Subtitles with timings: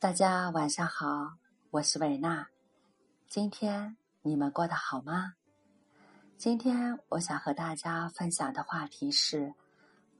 [0.00, 1.34] 大家晚上好，
[1.68, 2.48] 我是维娜。
[3.28, 5.34] 今天你们过得好吗？
[6.38, 9.52] 今天我想和大家分享的话题是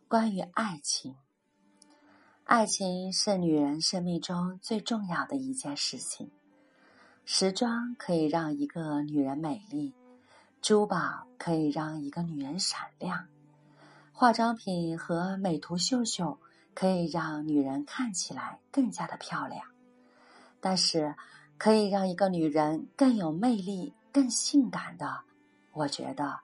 [0.06, 1.16] 关于爱情。
[2.44, 6.30] 爱情是女人生命中最重要的一件事情。
[7.24, 9.94] 时装可以让一个女人美丽，
[10.60, 13.28] 珠宝可以让一个女人闪亮，
[14.12, 16.38] 化妆品和美图秀秀。
[16.74, 19.62] 可以让女人看起来更加的漂亮，
[20.60, 21.14] 但是
[21.58, 25.20] 可以让一个女人更有魅力、更性感的，
[25.72, 26.40] 我觉得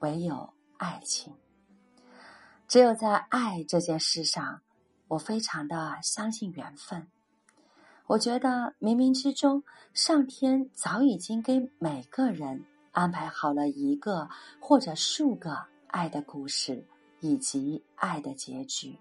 [0.00, 1.34] 唯有爱情。
[2.68, 4.60] 只有在爱这件事上，
[5.08, 7.08] 我非常的相信缘分。
[8.06, 14.28] 我觉得冥冥之中，上天早已经给每个人安排好了一个
[14.60, 16.86] 或者数个爱的故事，
[17.20, 18.98] 以及爱的结局。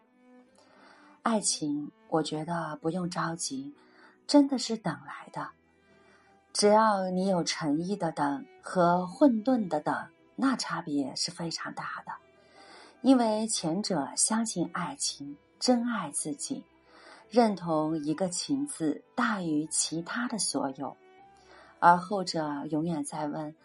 [1.21, 3.73] 爱情，我觉得不用着急，
[4.25, 5.49] 真的是等来的。
[6.53, 12.13] 只要你有诚意的等和混沌的等，那差别是非常大的。
[13.01, 16.63] 因为前者相信爱情，真爱自己，
[17.29, 20.95] 认同一个“情”字大于其他的所有；
[21.79, 23.55] 而后者永远在问：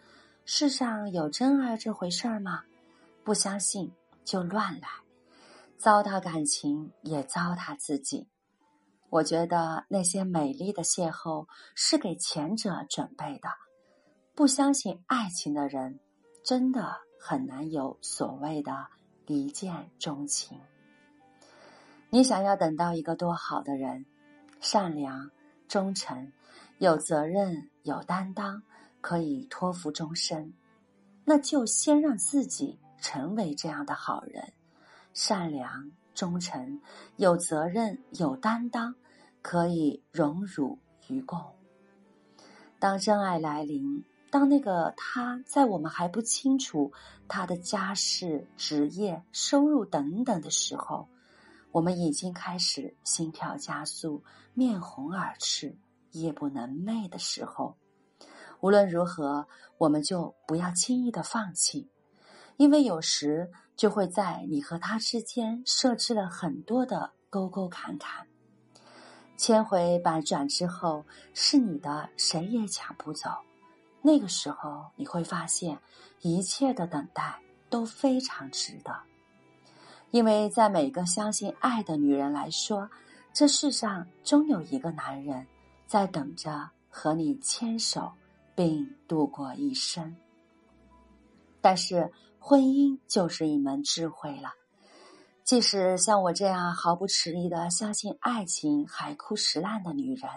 [0.45, 2.63] 世上有真爱这回事儿吗？
[3.23, 3.91] 不相信
[4.23, 4.87] 就乱来。
[5.77, 8.27] 糟蹋感情，也糟蹋自己。
[9.09, 13.49] 我觉得那些美丽的邂逅是给前者准备的。
[14.33, 15.99] 不相信爱情的人，
[16.43, 18.87] 真的很难有所谓的
[19.27, 20.59] 一见钟情。
[22.09, 24.05] 你想要等到一个多好的人，
[24.59, 25.29] 善良、
[25.67, 26.31] 忠诚、
[26.79, 28.61] 有责任、有担当，
[29.01, 30.53] 可以托付终身，
[31.23, 34.51] 那就先让自己成为这样的好人。
[35.15, 36.81] 善良、忠诚、
[37.15, 38.93] 有责任、有担当，
[39.41, 40.77] 可以荣辱
[41.07, 41.39] 与共。
[42.79, 46.91] 当真爱来临，当那个他在我们还不清楚
[47.29, 51.07] 他的家世、职业、收入等等的时候，
[51.71, 54.21] 我们已经开始心跳加速、
[54.53, 55.77] 面红耳赤、
[56.11, 57.77] 夜不能寐的时候，
[58.59, 61.89] 无论如何，我们就不要轻易的放弃。
[62.57, 68.25] 因为有时就会在你和他之间设置了很多的沟沟坎坎，
[69.37, 73.29] 千回百转之后，是你的谁也抢不走。
[74.01, 75.77] 那个时候你会发现，
[76.21, 78.95] 一切的等待都非常值得。
[80.11, 82.89] 因为在每个相信爱的女人来说，
[83.33, 85.45] 这世上终有一个男人
[85.85, 88.13] 在等着和你牵手
[88.55, 90.15] 并度过一生。
[91.65, 92.11] 但是。
[92.47, 94.53] 婚姻就是一门智慧了。
[95.43, 100.29] 即使像我这样毫不迟疑的相信爱情、海枯石烂的女人，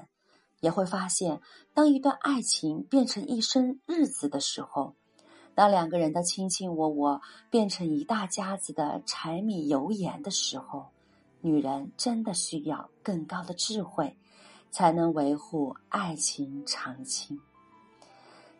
[0.61, 1.43] 也会发现，
[1.75, 4.94] 当一段爱情变成一生日子的时候，
[5.55, 10.87] 当两个人的卿卿我我变成一大家子的柴米油盐的时候，
[11.43, 14.17] 女人真的需要更高的智慧，
[14.71, 17.38] 才能维护爱情长青。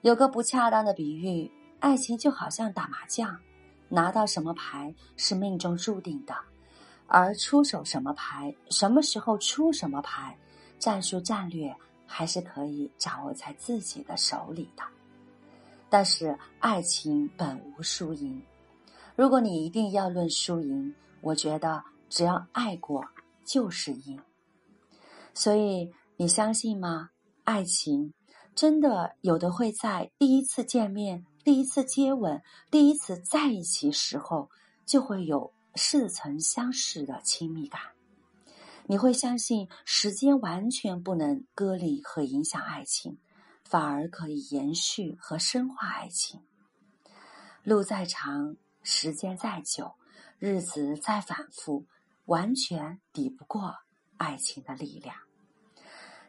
[0.03, 1.51] 有个不恰当的比喻。
[1.81, 3.39] 爱情就好像打麻将，
[3.89, 6.35] 拿到什么牌是命中注定的，
[7.07, 10.37] 而出手什么牌、什么时候出什么牌，
[10.79, 11.75] 战术战略
[12.05, 14.83] 还是可以掌握在自己的手里的。
[15.89, 18.43] 但是爱情本无输赢，
[19.17, 23.05] 如果你一定要论输赢，我觉得只要爱过
[23.45, 24.21] 就是赢。
[25.33, 27.11] 所以你相信吗？
[27.45, 28.13] 爱情
[28.55, 31.25] 真的有的会在第一次见面。
[31.49, 34.51] 第一次接吻，第一次在一起时候，
[34.85, 37.81] 就会有似曾相识的亲密感。
[38.85, 43.17] 你会相信时间完全不能割离和影响爱情，
[43.65, 46.43] 反而可以延续和深化爱情。
[47.63, 49.95] 路再长，时间再久，
[50.39, 51.87] 日子再反复，
[52.27, 53.75] 完全抵不过
[54.19, 55.17] 爱情的力量。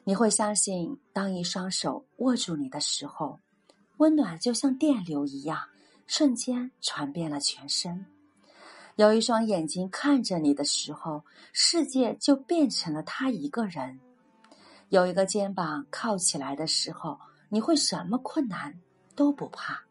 [0.06, 3.38] 你会相信，当一双手握住你的时候。
[4.00, 5.68] 温暖就像电流一样，
[6.08, 8.06] 瞬间传遍了全身。
[8.96, 14.00] 有一双眼睛看着你的时候，世界就变成了他一个人。
[14.88, 17.20] 有一个肩膀靠起来的时候，
[17.50, 18.74] 你会什么困难
[19.18, 19.84] 都不怕。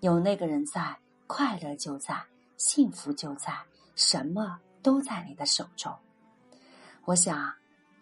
[0.00, 2.22] 有那个人在，快乐就在，
[2.58, 3.58] 幸福就在，
[3.94, 5.90] 什么都在你的手中。
[7.06, 7.50] 我想，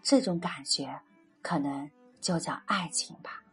[0.03, 1.01] 这种感觉
[1.41, 1.89] 可能
[2.21, 3.44] 就叫爱情吧。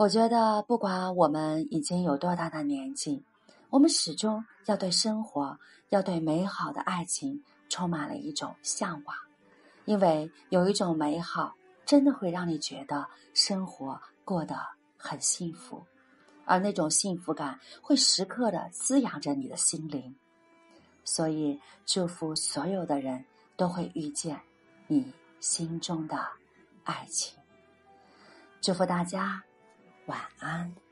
[0.00, 3.22] 我觉得，不管我们已经有多大的年纪，
[3.68, 5.58] 我们始终要对生活、
[5.90, 9.14] 要对美好的爱情充满了一种向往。
[9.84, 11.54] 因为有一种美好，
[11.84, 14.56] 真的会让你觉得生活过得
[14.96, 15.84] 很幸福，
[16.46, 20.16] 而那种幸福感会时刻的滋养着你的心灵。
[21.04, 23.22] 所以，祝福所有的人
[23.54, 24.40] 都会遇见
[24.86, 26.26] 你心中的
[26.84, 27.38] 爱情。
[28.62, 29.42] 祝福大家，
[30.10, 30.89] 晚安。